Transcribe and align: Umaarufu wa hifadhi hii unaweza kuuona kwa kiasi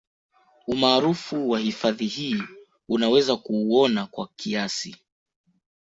Umaarufu 0.67 1.49
wa 1.49 1.59
hifadhi 1.59 2.05
hii 2.05 2.43
unaweza 2.89 3.37
kuuona 3.37 4.07
kwa 4.07 4.27
kiasi 4.35 4.95